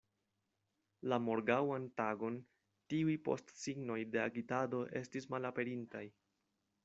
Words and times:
La 1.11 1.19
morgaŭan 1.25 1.83
tagon 2.01 2.39
tiuj 2.93 3.13
postsignoj 3.27 3.99
de 4.15 4.23
agitado 4.29 4.79
estis 5.03 5.29
malaperintaj. 5.35 6.05